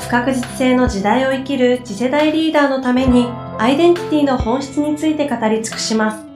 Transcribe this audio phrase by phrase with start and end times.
[0.00, 6.30] 不確実性の時代を生きる次世代リーダーのためにアイデンティティの本質について語り尽くします。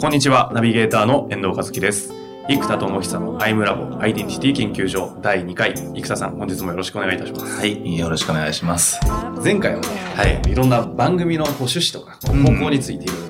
[0.00, 2.12] こんにちは、ナビゲーターの遠藤和樹です。
[2.48, 5.74] 生田智久のアイムラボアイデンティティ研究所第2回。
[5.74, 7.60] 生田さん、本日もよろしくお願いいたします。
[7.60, 8.98] はい、よろしくお願いします。
[9.44, 12.32] 前回はね、はい、いろんな番組の趣旨とか、方
[12.64, 13.29] 向についていろいろ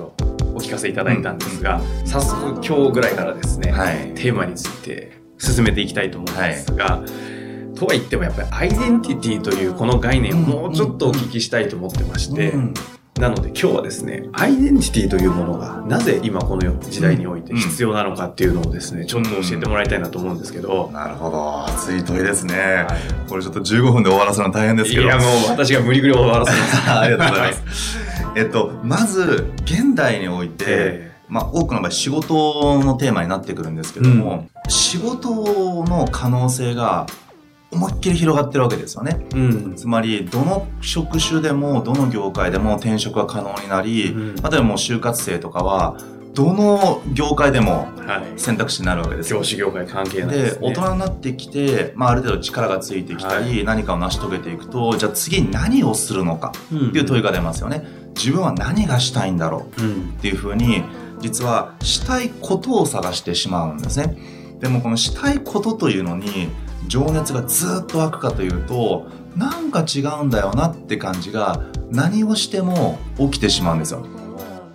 [0.71, 12.73] 聞かせいただいたんですが、うん、早速今日ぐらいからですね、はい、テーマについて進めていきたいと思うんですが、はい、とは言ってもやっぱりアイデンティティというこの概念をもうちょっとお聞きしたいと思ってまして、うん
[13.19, 20.89] なので今日はですね、アイデンティティというものがなぜ今この時代において必要なのかっていうのをですね、ちょっと教えてもらいたいなと思うんですけど。
[20.91, 21.65] なるほど。
[21.67, 22.55] 熱い問いですね。
[22.55, 25.03] はい、これちょっと15分で終わらせるの大変ですけど。
[25.03, 26.89] いやもう私が無理くり終わらせます。
[26.89, 28.10] ありがとうございます。
[28.35, 37.07] えっと、まず、現代において、えー、まあ、多くの場合仕事のテーマになってくるんですけども、うん、仕事の可能性が
[37.71, 39.25] 思いっきり広がってるわけですよね。
[39.33, 45.97] うん、つまり、どの職種でも、どの業界でも転職が可能になり、うん、例えばもう就活生とかは、
[46.33, 47.87] どの業界でも
[48.37, 49.39] 選択肢になるわけですよ。
[49.39, 57.85] はい、業種業界関係ないで、ね、大人になってきて、まあ、ある程度力がついてきたり、はい、何かを成し遂げていくと、じゃあ次何をするのかっていう問いが出ますよね。
[57.85, 59.81] うん、自分は何がしたいんだろう？
[60.17, 60.83] っていうふうに、
[61.19, 64.17] 実はしたいことを探してしまうんですね。
[64.59, 66.49] でもこのしたいことというのに、
[66.87, 74.05] 情熱がずっと湧くかというとなんか違うんだよなって感じが何をしても起きてしまうんですよ。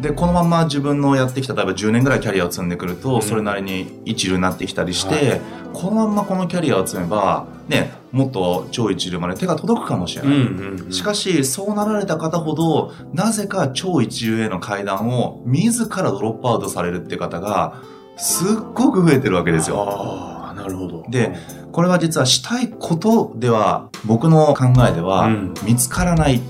[0.00, 5.40] でこのまま自分のやってきた例えば10年ぐらいキャリアを積んでくると、それなりに一流になってきたりして、はい、
[5.72, 17.82] このままこのキャリアを積めばねもっと超一流まで手が届くかもしれない、うんうんうん、しかしそうなられた方ほどなぜか超一流への階段を自らドロップアウトされるって方が
[18.16, 20.32] すっごく増えてるわけですよ。
[20.56, 21.04] なるほど。
[21.08, 21.36] で、
[21.70, 25.28] これは実はしたいことでは、僕の考えでは、
[25.64, 26.40] 見つからない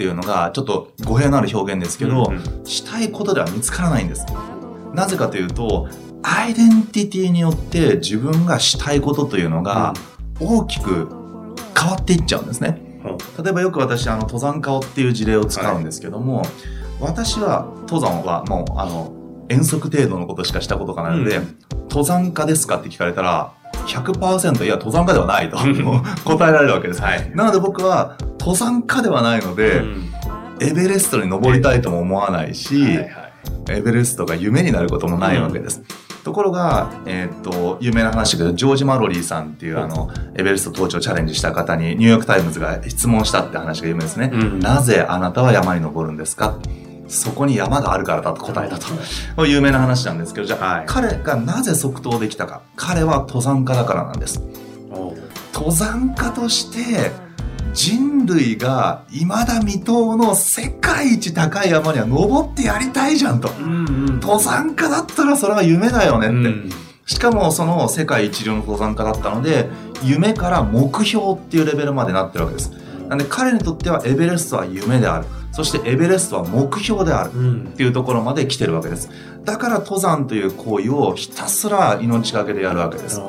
[0.00, 4.24] っていうのが、ちょっと語弊のある表現ですけど、うんうん、したいことでは見つからないんです。
[4.94, 5.90] なぜかというと、
[6.22, 9.92] アイデンティティによって自分がしたいことというのが
[10.40, 11.06] 大きく
[11.78, 12.80] 変わっていっちゃうんですね。
[13.04, 16.48] うん、例えばよく私、あの、登山家っていう事例を使うんですけども、はい、
[17.00, 19.14] 私は登山はもう、あの、
[19.50, 21.56] 遠足程度のことしかしたことがないので、うん、
[21.90, 23.52] 登山家ですかって聞かれたら、
[23.86, 25.58] 100%いや登山家ではないと
[26.24, 30.10] 答えられるわけです、はい、なので僕は登山家ではないので、うん、
[30.60, 33.08] エベレストに登りたいとも思わないし、はいはい、
[33.68, 35.86] エベレストが夢になることもないわけです、うん、
[36.24, 46.58] ところが、えー、っと有名な話だけどジョージ・マロリーさんっていうあのエベレスト登頂チャレンジした方にニューヨーク・タイムズが質問したって話が有名ですね、うん、なぜあなたは山に登るんですか？
[47.08, 49.44] そこに山があるからだと答えたと。
[49.44, 52.62] 有名な話なんですけど、じゃあ、はい、彼がなぜ即答できたか。
[52.76, 54.40] 彼は登山家だからなんです。
[55.52, 57.10] 登山家として、
[57.72, 63.50] 人類が未だ未踏の世界一高い山には登ってやりたいじゃんと。
[63.58, 66.36] うんうん、登山家だったらそれは夢だよねって。
[66.36, 66.70] うん、
[67.06, 69.68] しかもその世界一流の登山家だったので、
[70.02, 72.72] 夢から目標っていうレベルまでなってるわけです。
[73.08, 75.26] なんで彼にとってはエベレストは夢である。
[75.52, 77.30] そしてエベレストは目標である
[77.70, 79.10] っていうところまで来てるわけです。
[79.44, 83.20] だから登山という行為をひたすら命がけでやるわけです。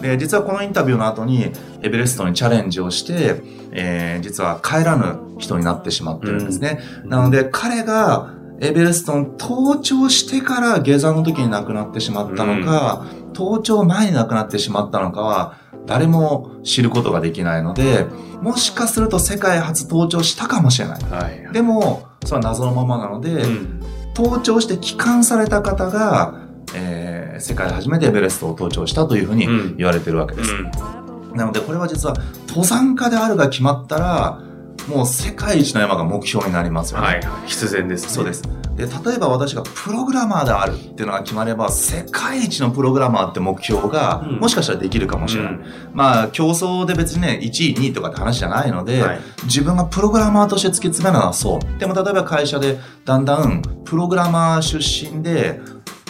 [0.00, 1.52] で、実はこのインタビューの後に
[1.82, 6.80] エベレストにチャレンジをして、えー、実は帰らぬ人になってしまってるんですね。
[7.04, 18.06] うん、なので彼がエベレストに登頂してから下山の時に亡くなってしまったのか、うん、登頂前に亡くなってしまったのかは誰も知ることができないので、
[18.42, 21.02] もしかすると世界初登頂したかもしれない。
[21.02, 23.80] はい、でも、それは謎のままなので、うん、
[24.14, 26.34] 登頂して帰還された方が、
[26.74, 29.46] えー、世界初めてエベレストを登頂したというふうに
[29.76, 30.52] 言われてるわけです。
[30.52, 32.14] うん、なので、これは実は
[32.48, 34.40] 登山家であるが決まったら、
[34.88, 37.06] もう世界一の山が目標になりますよね。
[37.06, 38.42] はい、必然です、ね、そうです。
[38.76, 45.52] で、例えば私がプログラマーであるっていうのが決まれば、世界一のプログラマーって目標が、もしかしたらできるかもしれない。
[45.52, 51.78] うん、まあ、競争で別にね、1位、2位とかって話じゃないので、はい、自分がプログラマーとして突き詰めるのはそう。
[51.78, 55.60] でも例えば会社でだんだんプログラマー出身で、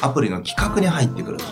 [0.00, 1.44] アプリの企画に入ってくると。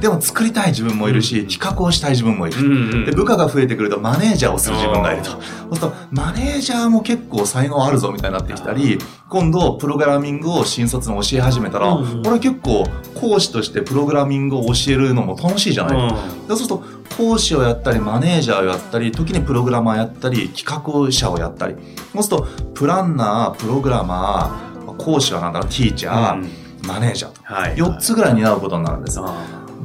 [0.00, 3.04] でも作りたい自分もいるし、企画をしたい自分もいる。
[3.04, 5.30] で、部下が増えてくるとマネージャーをする自分がいると。
[5.30, 8.98] そうすると、マネージャーも結構才能あるぞみたいになってきたり、
[9.28, 12.84] 今度、プログラミングを新卒の教え始めたら、俺結構
[13.16, 16.10] 講師としてプログラミングを教えるのも楽しいじゃない。
[16.46, 16.84] そうすると、
[17.16, 21.74] 講師をやったり、マネージャーをやったり、時にプログラマーやったり、企画者をやったり。
[22.12, 27.40] そうすると、プランナー、プログラマー、講師はなんだろう、ティーチャー、マネージャーと。
[27.42, 29.20] はい、4つぐらい担うことになるんです。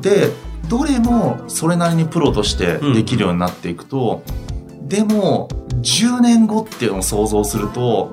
[0.02, 0.30] で、
[0.70, 4.24] どれもそれなりにプロとしてできるようになっていくと、
[4.70, 5.50] うん、でも、
[5.82, 8.12] 10年後っていうのを想像すると、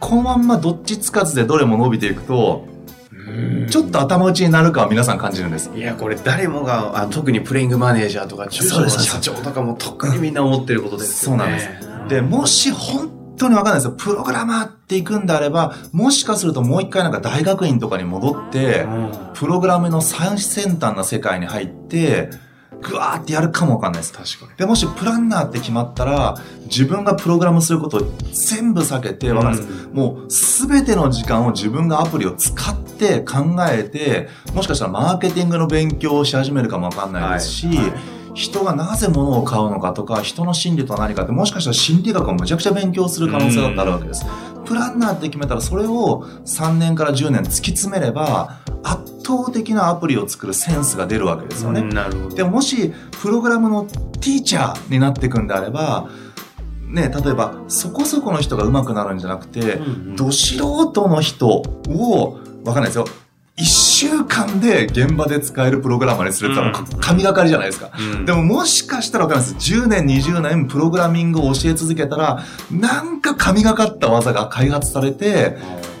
[0.00, 2.66] このまんまどっちつかずでどれも伸びていくと、
[3.70, 5.70] ちょっと頭打ちになるかは皆さん感じるんです。
[5.74, 11.38] いや、これ誰もが、あ特にプレイングマネージャーとか、中小の社長とかも特にみんな思ってることですよね。
[11.38, 12.14] そうなんです。
[12.14, 13.92] で、もし本当にわかんないですよ。
[13.92, 18.86] プログラマーっていくんであれば、もしかするともう一回なんか大学院とかに戻って、
[19.34, 22.30] プログラムの最先端な世界に入って、
[22.82, 24.12] ぐわーってやるかもわかんないです。
[24.12, 24.58] 確かに。
[24.58, 28.00] で、もしプランナーって決まったら、自分がプログラムすることを
[28.32, 29.86] 全部避けて、わかんないです。
[29.88, 44.24] うん、もうすべての時間を自分がアプリを使って考えて、もしかしたらマーケティングの勉強をし始めるかもわかんないですし、はいはい人がなぜ物を買うのかとか、人の心理とは何かって、もしかしたら心理学をむちゃくちゃ勉強する可能性だってあるわけです。
[44.64, 51.82] プランナーって決めたら、それを3年から10年突き詰めれば、圧倒的なアプリを作るセンスが出るわけですよね。
[51.82, 52.36] なるほど。
[52.36, 56.08] でももし、プログラムのティーチャーになっていくんであれば、
[56.88, 63.06] ね、例えば、そこそこの人が上手くなるんじゃなくて、うんうん、ど素人の人を、わかんないですよ。
[63.56, 69.74] 一週間で現場で使えるプログラマーにするって言ったら神がかりじゃないですか、うん、でももしかしたらわかんないです。
[69.74, 75.56] 10年、20年プログラミングを教え続けたら、なんか神がかった技が開発されて、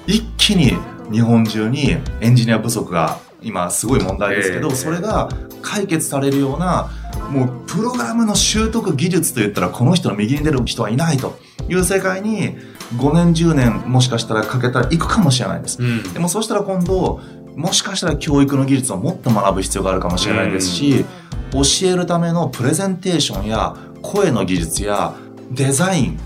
[0.06, 0.74] 一気に
[1.12, 5.28] 日本中にエンジニア不足が今すごい問題ですけど、それが
[5.60, 6.90] 解決されるような、
[7.30, 11.38] もうプログラムの習得技術といったらこの人の右に出る人はいないと。
[11.68, 12.56] いう世界に
[12.96, 15.80] 5年10年もしかしたらかけたら行くかもしれないです。
[15.80, 17.20] うん、でもそうしたら今度
[17.56, 21.04] もしかしたら教育の技術をもっと学ぶ必要があるかもしれないですし、
[21.52, 25.14] 教えるためのプレゼンテーションや声の技術や
[25.50, 26.18] デザイン、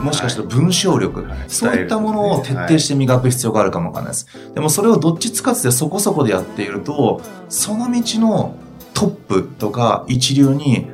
[0.00, 4.26] もしかしたら文章力、はい、そういったものを徹底して磨く必要があるかもわかんないです。
[4.54, 8.56] でもそれをどっちつかずでそこそこでやっていると、その道の
[8.94, 10.86] トップとか一流に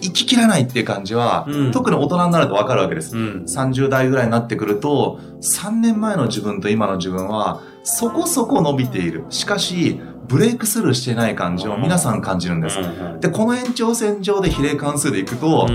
[0.00, 9.24] 行ききらないっていう感じは、うん、特に大人になるとわかるわけです、うん、30代ぐらいになってくると、3年前の自分と今の自分は、そこそこ伸びている。
[9.30, 12.78] しかし、ブレイクスルーしてない感じを皆さん感じるんです。
[13.20, 15.68] で、この延長線上で比例関数でいくと、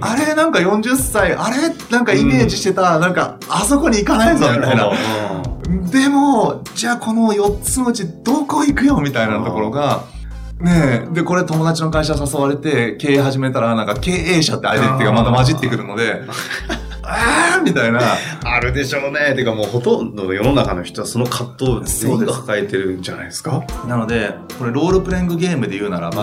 [0.00, 0.34] あれ？
[0.34, 1.56] なんか40歳、あれ？
[1.90, 4.90] なんかイメージしてた、なんかあそこに行かないぞみたいな。
[5.90, 10.04] でも、じゃあこの4つのうちどこ行くよみたいなところが、
[10.60, 11.14] ねえ。
[11.14, 16.22] で、これ友達の会社誘われて経営始めたら、なんか経営者ってアイデンティティがまた混じってくるので、
[17.06, 18.00] ああみたいな。
[18.44, 19.34] あるでしょうね。
[19.34, 23.62] てかもうほとんどの世の中の人はその葛藤を全員が抱えてるんじゃないですか？
[23.86, 26.22] なので、これロールプレイングゲームで言うならば、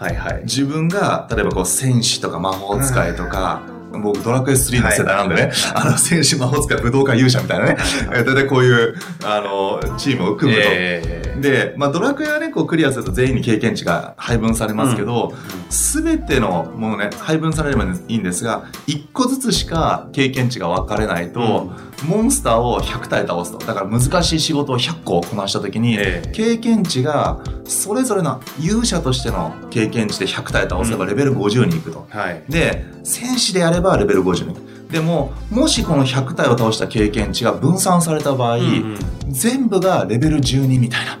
[0.00, 0.42] うん、はいはい。
[0.44, 3.62] 自分が、例えばこう戦士とか魔法使いとか、
[3.92, 7.76] 僕ドラクエ3の世代なんでね、はい、あの、戦士魔法使い武道館勇者みたいなね、
[8.12, 8.94] 大体こういう、
[9.24, 10.64] あの、チームを組むと。
[10.64, 15.32] えー、で、まあドラクエはね、こうクリアすると全員に経験値が配分されますけど、
[15.68, 23.58] す、べ、てのものね、配分されればいいんですが、一個ずつしか経験値が分かれないと、うん、モンスターを100体倒すと。
[23.58, 32.06] だから難しい仕事を100個こなしたときに、えー、経験値が、それぞれの勇者としての経験値で100体倒せばレベル50に行くと。
[32.12, 34.69] うんはい、で、戦士でやればレベル50に行く。
[34.90, 41.18] でも、もしこの100体を倒した経験値が分散された場合、うんうん、全部がレベル12みたいな。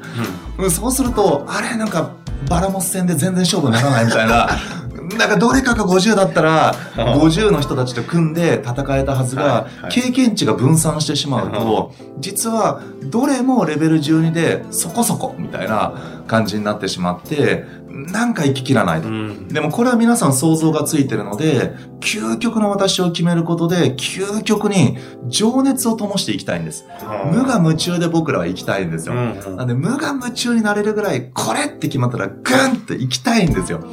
[0.58, 2.12] うん、そうすると、あれなんか、
[2.48, 4.48] バラモス戦で全然勝負にならないみたいな。
[5.20, 24.96] なんかどれかが50だったら、50の人たちと組んで戦えたはずが、経験値が分散してしまうと、実はどれもレベル12でそこそこみたいな感じになってしまって、なんか行ききらないと、うん、でもこれは皆さん想像がついてるので、究極の私を決めることで、究極に
[25.28, 26.86] 情熱を灯していきたいんです。
[27.30, 29.14] 無我夢中で僕らは行きたいんですよ。
[29.14, 33.84] なんで無我夢中になれるぐらい、これって決まったらグンって行きたいんですよ。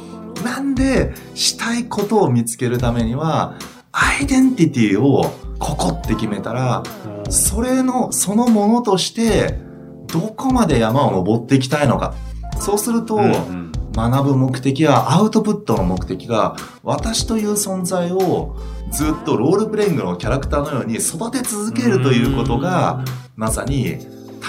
[0.44, 3.54] なんで、したいことを見つけるためには、
[3.92, 6.82] アイデンティティをここって決めたら、
[7.30, 9.58] それの、そのものとして、
[10.06, 12.14] どこまで山を登っていきたいのか。
[12.58, 13.68] そうすると、うんうん。
[13.98, 18.56] 学ぶ目的やアウトプットの目的が私という存在を
[18.92, 23.04] ずっとロールプレイングのキャラクターのように育て続けるということが
[23.34, 23.98] まさに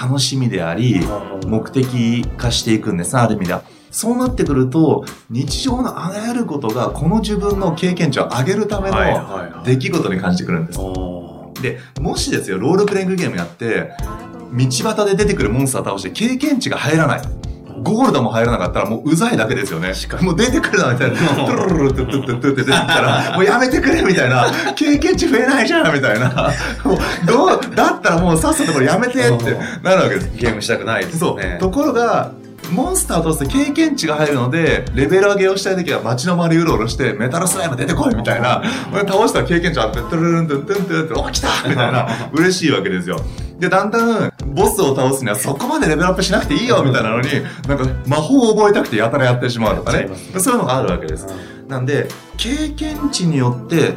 [0.00, 1.00] 楽しみであり
[1.46, 3.16] 目的化していくんです。
[3.16, 3.64] ある意味では。
[3.90, 8.96] そうなってくると、日常のあらゆることが、この自分の経験値を上げるための
[9.64, 10.78] 出来事に感じてくるんです。
[11.60, 13.90] で、もしですよ、ロールプレイングゲームやって、
[14.52, 17.22] 道端で出てくるモンスター倒して経験値が入らない。
[17.82, 19.92] ゴールドも入らなかったらもううざいだけですよね。
[20.20, 21.16] もう出てくるなみたいな。
[21.16, 24.46] トゥルルルトゥトゥトゥトゥって出てきたら、もうやめてくれみたいな。
[24.74, 26.52] 経験値増えないじゃんみたいな。
[26.84, 30.30] もうどう、だったらもうさっさとこれやめてってなるわけです。
[30.36, 31.20] ゲームしたくないですね。
[31.20, 31.58] そう。
[31.58, 32.32] ところが、
[32.72, 38.62] モンスターとして経験値が入るので、レベル上げをしたい時は街の周りうろうろして、メタルスライム出てこいみたいな。
[38.92, 43.16] 倒したら経験値あって、トゥルルントゥントゥントゥンって、お、来たみたいな、嬉しいわけですよ。
[43.58, 47.28] で、だんだん、ボスを倒すにはそこまでレベルアップしなくていいよみたいなのに、
[47.68, 50.08] なんか魔法を覚えたくてやたらやってしまうとかね。
[50.38, 51.26] そういうのがあるわけです。
[51.68, 53.94] なんで、経験値によって、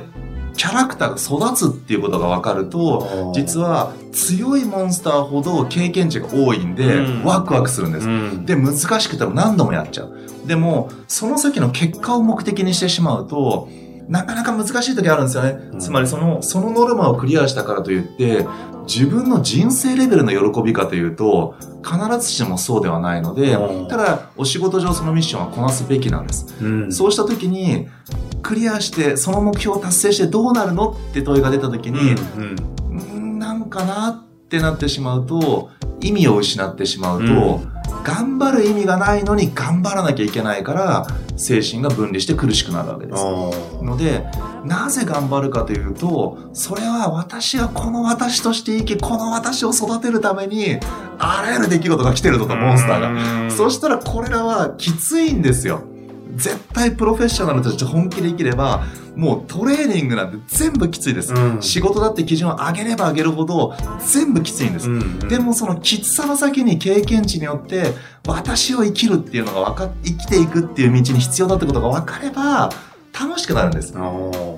[0.55, 8.07] キャラクターが育つっていうことが分かると、実は強いモンスターほど経験値が多いんで、ワクワクするんです。
[8.45, 10.13] で、難しくても何度もやっちゃう。
[10.45, 13.69] でも、その先の結果を目的にしてしまうと、
[14.07, 15.57] なかなか難しい時あるんですよね。
[15.79, 18.45] つまりその、そのノルマをクリアしたからといって、
[18.85, 23.57] 自分の人生レベルの喜びかというと、必ずしもそうではないので、
[23.89, 26.53] ただ、お仕事上そのミッションはこなすべきなんです。
[26.61, 27.87] うん、そうした時に、
[28.43, 32.15] クリアして、その目標を達成してどうなるのって問いが出た時に、
[32.85, 35.71] うん、なんかなってなってしまうと、
[36.01, 37.73] 意味を失ってしまうと、うん
[38.03, 41.07] 頑張る意味がないのに頑張らなきゃいけないから
[41.37, 43.23] 精神が分離して苦しくなるわけです。
[43.81, 44.25] ので
[44.65, 50.77] なぜ頑張るかというとそれは私がこの私として生きこの私を育てるために
[51.17, 53.51] あらゆる出来事が来てるとかモンスターが。
[53.51, 55.83] そしたらこれらはきついんですよ。
[56.35, 58.83] 絶対プロフェッショナルとして本気で生きれば
[59.15, 67.93] もうトレーニングなんて全部きついです、うん、仕事だって基準を上げれば上げるほど全部きついんです、うんうん、でもそのきつさの先に経験値によって
[68.27, 72.71] 私を生きるっていうのが分か生きていくっていう道に必要だってことが分かれば
[73.19, 73.93] 楽しくなるんです。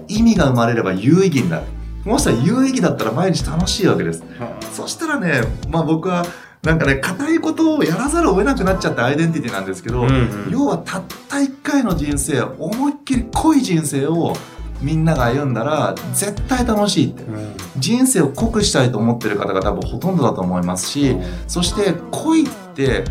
[0.07, 1.65] 意味が生まれれば有意義になる。
[2.05, 4.23] もし有意義だったら毎日楽しいわけです、
[4.71, 6.23] そしたらねまあ僕は
[6.65, 14.35] なんかね、硬いことをやらざるを得なくなっちゃったアイデンティティなんですけど、うんうん、要はたった一回の人生、思いっきり濃い人生を
[14.81, 23.05] みんなが歩んだら絶対楽しいって、うん、人生を濃くしたいと思ってる方が多分ほとんどだと思いますし、うん、そして恋って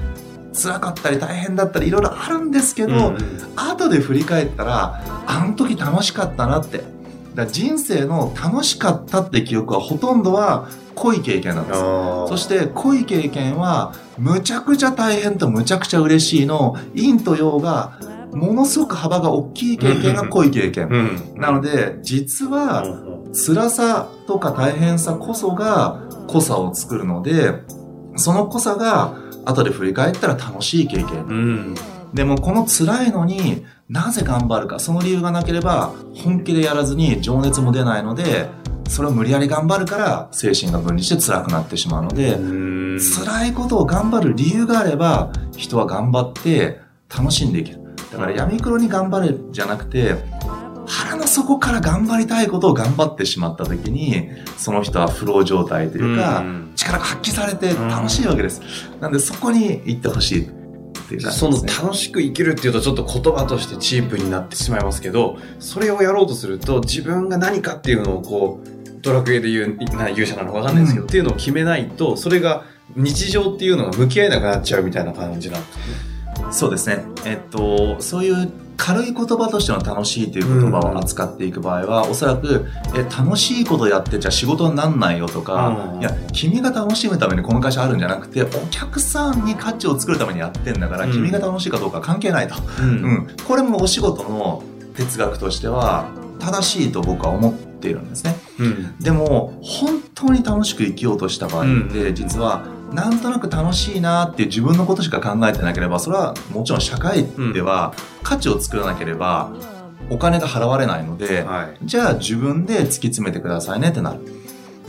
[0.53, 6.83] 辛かったり大変だったりいろいろあるんですけど、うんうん、後で振り返ったらあの時楽しかったなって
[7.35, 11.81] だ人生の楽しかったって記憶はほとんどは濃い経験なんです。
[11.81, 17.99] そして濃い経験はむちゃくちゃ大変とむちゃくちゃ嬉しいの陰と陽が
[18.33, 20.89] ものすごく幅が大きい経験が濃い経験、
[21.37, 22.85] なので実は
[23.33, 27.63] 辛さとか大変さこそが濃さを作るので
[28.17, 31.75] その濃さが後で振り返ったら楽しい経験、うん、
[32.13, 38.49] でもこの辛いのになぜ頑張るかその理由がなければ本気でやらずに情熱も出ないので
[38.89, 42.39] それを無理やり頑張るから精神が分離して辛くなってしまうので
[42.99, 46.81] 辛いことを頑張る理由があれば人は頑張って
[47.15, 47.81] 楽しんでいける。
[48.13, 50.15] だから闇黒に頑張れじゃなくて
[50.87, 56.45] 腹の底から頑張りたいことを頑張ってしまった時にその人はフロー状態というか
[56.77, 58.63] 力が発揮されて楽しいわけです。
[59.01, 60.51] なんでそこに行ってほしい
[61.05, 68.69] っていう、ね、その楽しく生きるっていうとちょっと言葉としてチープになってしまいますけど、それをやろうとすると自分が何かっていうのをこう、
[69.03, 72.65] ドラクエで言う、な勇者なのかわかんないですけど、うん、っていうのを決めないと、それが
[72.97, 76.53] 日常っていうのが向き合えなくなっちゃうみたいな感じなんですね。
[76.53, 77.05] そうですね。
[77.25, 93.29] えっと、そういう軽い言葉としての楽しいという言葉を扱っていく場合は、うん、おそらくえ楽しいことやってじゃあ仕事になんないよとか、うん、いや君が楽しむためにこの会社あるんじゃなくてお客さんに価値を作るためにやってんだから、うん、君が楽しいかどうか関係ないと、うん。
[93.47, 94.63] これもお仕事の
[94.97, 98.37] 哲学としては正しいと僕は思っているんですね、
[99.01, 109.53] でも本当に楽しく生きようとした場合って実は、なんとなく楽しいなって自分のことしか考えてなければそれはもちろん社会では価値を作らなければ
[110.11, 114.21] お金が払われないので、はい、じゃあ自分で突き詰めてくださいねってなる。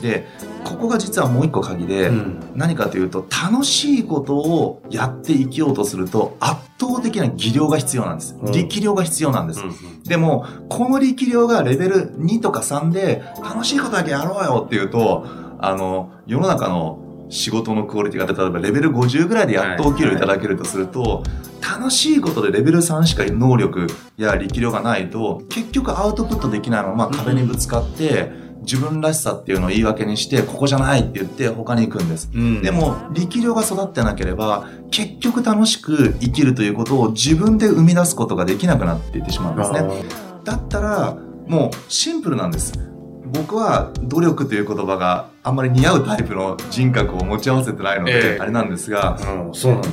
[0.02, 0.28] で
[0.66, 15.26] ここが実はもう一個鍵で、うん、何かというと楽しいことをやって生きようとすると圧倒的な技量が必要なんです、うん、力量が必要なんです、うん、でもこの力量がレベル2とか3で楽しいことだけやろうよっていうと
[15.60, 21.24] あの世の中の仕事のクオリティが例えばレベル50ぐらいでやっとお給料いただけるとすると、
[21.60, 32.30] 楽しいことでレベル3しか能力や力量がないと結局アウトプットできないまま壁にぶつかって、自分らしさっていうのを言い訳にして、ここじゃないって言って他に行くんです。
[32.34, 39.84] うん、でも、力量が育ってなければ、結局楽しく生きるということを自分で生み出すことができなくなっていってしまうんですね。
[40.44, 41.18] だったら、
[41.48, 42.74] もうシンプルなんです。
[43.36, 49.18] 僕は努力という言葉があんまり似合うタイプの人格を持ち合わせてないので、あれなんですが、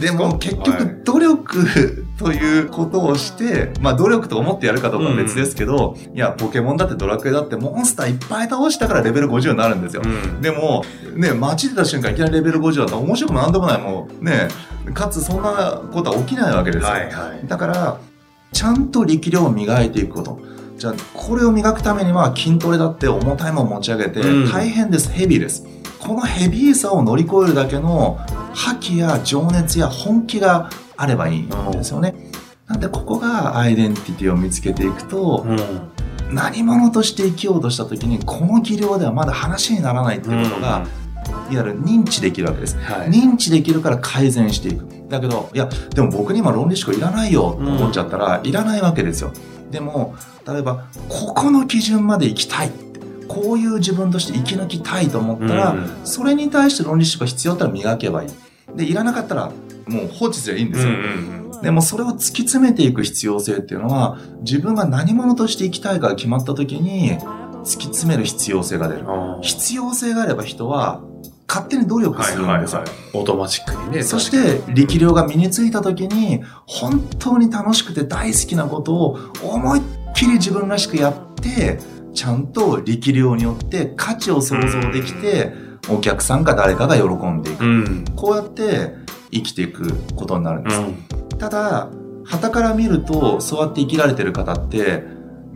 [0.01, 10.03] でも結局努力ということをして、まあ努力と思ってやるかどうかは別ですけど、いや、ポケモンだってドラクエだってモンスターいっぱい倒したからレベル50になるんですよ。
[10.41, 10.85] でも、
[11.15, 13.81] ね、街出た瞬間いきなりレベル50だったら面白くもなんでもない。
[13.81, 14.49] もうね、
[14.95, 16.89] かつそんなことは起きないわけですよ。
[16.89, 17.99] はいはい、だから、
[18.53, 20.39] ちゃんと力量を磨いていくこと。
[20.83, 24.21] じゃあこれを磨くためには筋トレだって重たいもの持ち上げて
[24.51, 25.65] 大変です、うん、ヘビーです。
[26.01, 28.19] このヘビーさを乗り越えるだけの
[28.53, 32.17] 覇気や情熱や本気があればいいんですよね、
[32.67, 41.55] なんでここがアイデンティティを見つけていくと、うん、何者として生きようとした時にこの技量ではまだ話にならないっていうことが、うん。
[41.55, 49.33] いわゆる認知できるわけです、はい、認知できるから改善していくだけどいやでも僕に今論理思考いらないよと思っちゃったら、いらないわけですよ。
[49.71, 50.17] でも
[50.47, 52.71] 例えばここの基準まで行きたい
[53.29, 58.31] こういう自分として生き抜きたいと思ったら、うん、それに対して論理思考必要だったら磨けばいい。
[58.77, 59.53] でいらなかったら
[59.87, 60.93] もう放置すればいいんですよ、
[61.63, 67.19] でもそれを突き詰めていく必要性っていうのは自分が何者として生きたいかが決まった時に
[67.65, 69.05] 突き詰める必要性が出る。
[69.43, 71.03] 必要性があれば人は
[71.49, 72.79] 勝手に努力するんですよ。
[72.81, 74.03] はいはいはい、オートマチックにね。
[74.03, 79.83] そして、力量が身についた時に、本当に楽しくて大好きなことを思いっ
[80.15, 81.79] きり自分らしくやって、
[82.15, 85.53] ちゃんと力量によって価値を想像できて、
[85.89, 87.65] お客さんか誰かが喜んでいく。
[87.65, 88.95] うん、こうやって
[89.33, 90.81] 生きていくことになるんです。
[90.81, 91.89] うん、ただ、
[92.25, 95.05] 旗から見ると、そうやって生きられてる方って、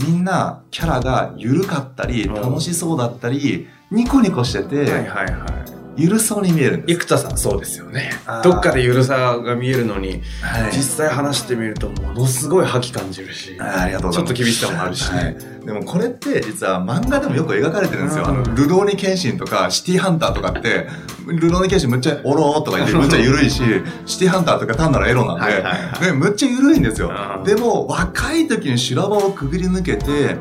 [0.05, 5.76] みんなキャラが緩かったり、楽しそうだったり、ニコニコしてて、はいはいはい。
[5.97, 7.01] ゆるそうに見えるんです。
[7.01, 8.13] 生田さんそうですよね。
[8.43, 18.27] どっかでゆるさが見えるのに、はい、実際話してみるとものすごい覇気感じるし、ありがとうちょっと厳しさもあるし、はい、でもこれって実は漫画でもよく描かれてるんですよ。
[18.27, 20.87] あの、ルローニケンシンとかシティハンターとかって、
[21.27, 23.63] ルローニケンシンむっちゃオローとか言ってむっちゃゆるいし、
[24.07, 27.11] シティハンターとか単なるエロなんで、はいはいはい、むっちゃゆるいんですよ。
[27.45, 30.37] でも若い時に修羅場をくぐり抜けて、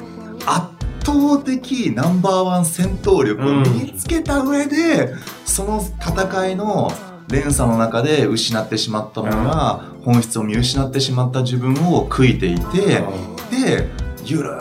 [0.45, 0.74] 圧
[1.05, 6.91] 倒的ナンバーワン戦闘力を身につけた上で、うんその戦いの
[7.29, 13.03] 連鎖の中で失ってしまったものが本質を見失ってしまった自分を悔いていて、
[13.49, 13.87] で
[14.25, 14.51] ゆる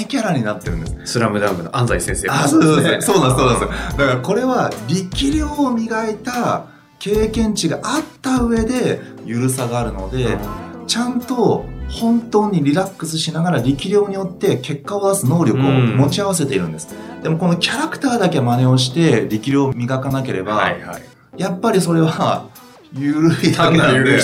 [0.00, 1.12] いキャラになってるんです。
[1.12, 3.00] スラムダンクの安西先生、あ、そうですね。
[3.02, 3.98] そうなんそうなんです。
[3.98, 6.66] だからこれは力量を磨いた
[6.98, 10.38] 経験値があった上でゆるさがあるので、
[10.86, 16.88] ちゃんと本当にリラックスしながら力量によって結果を出す能力を持ち合わせているんです。
[17.22, 21.02] でもこのキャラクターだけ真似をして力量を磨かなければ、はいはい、
[21.36, 22.48] やっぱりそれは
[22.92, 24.22] 緩いだけなんで、ね、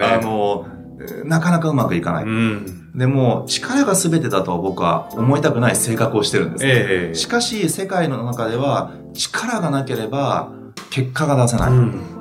[0.00, 0.66] あの、
[1.24, 2.24] なかなかうまくいかない。
[2.24, 10.50] うん、でも、力が全てだと僕は思いたくない性格をしてるんです、えー、しかし、世界の中では力がなければ
[10.90, 11.70] 結果が出せない。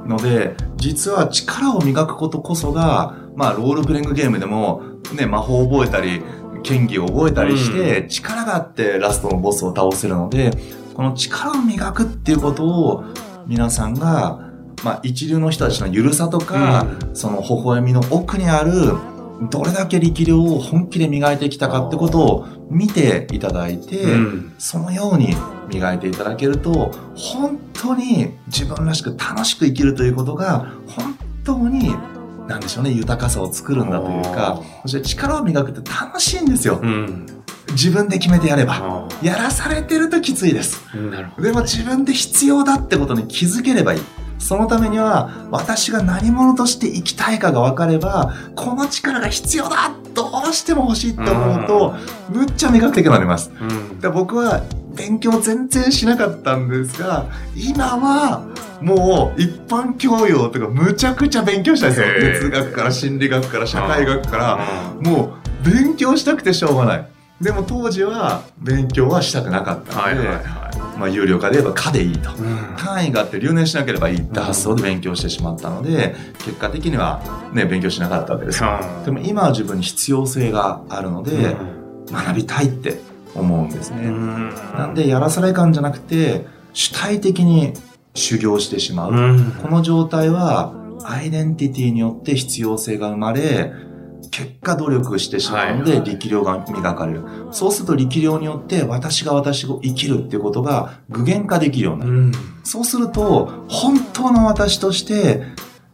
[0.07, 4.83] ので、実は力を磨くことこそが、まあ、ロールプレイングゲームでも、
[5.15, 6.21] ね、魔法を覚えたり、
[6.63, 10.51] 剣技を覚えたりして、力があってラストのボスを倒せるので、
[10.93, 13.03] この力を磨くっていうことを、
[13.47, 14.39] 皆さんが、
[14.83, 18.71] まあ、一流の人たちのゆるさとか、うん、その微笑みの奥にある、
[19.49, 25.35] どれだけ力量を本気で磨いてきたかってことを見ていただいて、うん、そのように
[25.69, 31.93] 磨いていただけると、本当に自分らしく楽しく生きるということが、本当に
[32.47, 36.79] なんでしょうね、豊かさを作るんだというか、そして力を磨くって楽しいんですよ。
[36.81, 37.25] うん、
[37.71, 39.07] 自分で決めてやれば。
[39.21, 40.81] やらされてるときついです。
[41.39, 44.01] でも自分で必要だってことに気づければいい。
[44.37, 51.95] そのためには、私が何者として生きたいかが分かれば、この力が必要だどうしても欲しいって思うと、
[52.29, 53.51] むっちゃ磨くてくなります。
[53.59, 54.63] うん、で僕は
[54.95, 57.25] 勉強全然しなかったんですが、
[57.55, 58.47] 今は、
[58.81, 62.49] もう一般教養とかむちゃくちゃ勉強したいですよ。
[62.49, 64.59] 哲学から心理学から社会学から、
[65.01, 67.07] もう勉強したくてしょうがない。
[67.41, 70.64] でも当時は勉強はしたくなかったので、はいはいはい、
[70.97, 77.21] まあ有料化で言えば科でいいと、うん、単位があって留年しなければいいって発想で勉強してしまったので、結果的には
[77.53, 78.63] ね、勉強しなかったわけです。
[78.63, 78.67] う。
[79.01, 81.55] ん、でも今は自分に必要性があるので、
[82.11, 82.99] 学びたいって
[83.35, 84.11] 思うんですね。
[84.77, 87.73] なんでやらされ感じゃなくて、主体的に
[88.13, 89.11] 修行してしまう。
[89.61, 93.71] この状態は、アイデンティティによって必要性が生まれ、
[94.35, 97.23] 結果努力してしまうので、力量が磨かれる。
[97.51, 102.11] そうすると力量によって私が私を生きるっていうことが具現化できるようになる。
[102.11, 102.31] うん、
[102.65, 105.43] そうすると、本当の私として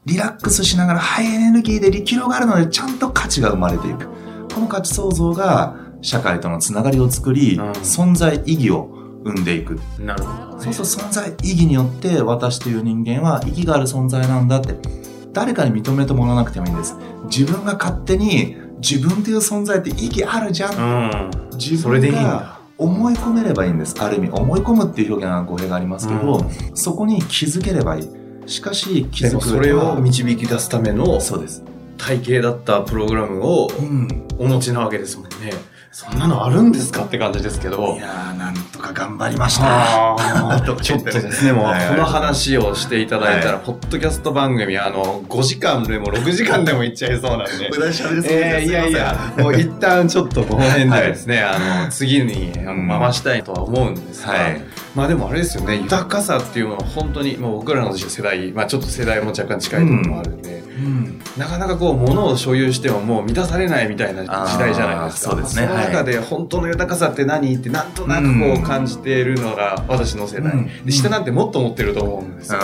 [0.07, 4.07] リラックスしながらハイエネルギーで力量があるのでちゃんと価値が生まれていく。
[4.55, 8.89] この価値創造が社会とのつながりを作り、うん、存在意義を
[9.23, 9.79] 生んでいく。
[9.99, 14.73] なるほど、ね、そうすると存在意義によって私という人間は意義がある存在なんだって、
[15.33, 16.95] 誰かに認めてもらわなくてもいいんです。
[17.25, 21.31] 自分が勝手に自分という存在って意義あるじゃん。
[21.51, 23.95] うん、自分が思い込めればいいんです。
[23.99, 28.21] ある意味、思い込むっていう表現は語弊がありますけど、うん、そこに気づければいい。
[28.47, 31.63] しかし気づくそれを導き出すためのそうです
[31.97, 33.67] 体系だったプログラムを
[34.39, 35.53] お持ちなわけですもんね。
[35.93, 37.03] そんなのあるんですか？
[37.03, 37.95] って感じですけど。
[37.97, 40.15] いやー、なんとか頑張りました。
[40.81, 47.69] ちょっとですね、もう、この話をしていただいたら、ポッドキャスト番組、あの、5時間でも6時間でもいっちゃいそうなんで。
[47.75, 48.01] 無駄し。
[48.01, 54.33] いやいや、もう一旦ちょっとこの辺でですね、 あの、次に回したいとは思うんですが、
[54.95, 60.63] まあでもあれですよね、豊かさっていうのは本当に、もう僕らの世代、まあちょっと世代も若干近いところもあるんで、
[61.37, 65.31] なかなかこう物を所有してももう満たされないみたいな時代じゃないですか。
[65.31, 65.67] そうですね。
[65.67, 70.53] その中で本当の豊かさって何ってなんとなくこう感じているのが私の世代。
[70.53, 72.59] うん、で下なんてもっと持ってると思うんですよ。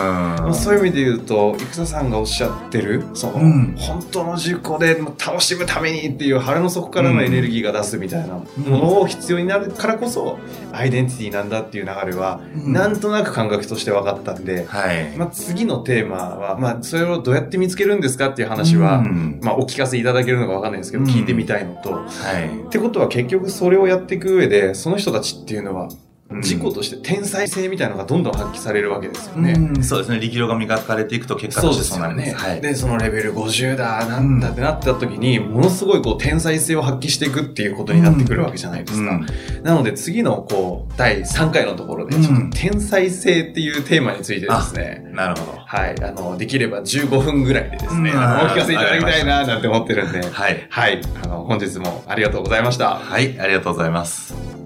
[0.45, 10.39] うん、そういう意味で言うと生田さんがおっしゃってるその、うん、本当の事故で楽しむためにっていう腹の底からのエネルギーが出すみたいなものを必要になるからこそ
[10.71, 19.01] アイデンティティなんだっていう流れはなんとなく感覚として分かったんで、はい、まあ次のテーマは、まあそれをどうやって見つけるんですかっていう話は、
[19.41, 22.03] まあお聞かせいただけるのか分かんないですけど、聞いてみたいのと、は
[22.39, 25.89] い、ってことは結局それをやっていく上でその人たちっていうのは
[26.29, 29.53] 自己として天才性みたいなのがどんどん発揮されるわけですよね。
[29.53, 30.19] うん、そうですね。
[30.19, 32.27] 力量が磨かれていくと結果としてそうなります。
[32.27, 32.33] ね。
[32.33, 39.11] はい、で、そのレベル50だ、なんだってなった時に、ものすごいこう天才性を発揮していくっていうことになってくるわけじゃないですか。
[39.11, 45.03] うん、なので次のこう、第3回のところで、ちょっと天才性っていうテーマについてですね。
[45.05, 45.57] うん、なるほど。
[45.65, 45.95] はい。
[46.03, 50.21] あの、できれば15分ぐらいでですね、あの、お聞かせいただきたいな、なんて思ってるんで。
[50.21, 50.67] はい。
[50.69, 51.01] はい。
[51.23, 52.95] あの、本日もありがとうございました。
[52.95, 53.39] はい。
[53.39, 54.56] ありがとうございます。